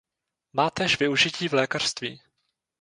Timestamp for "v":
1.47-1.53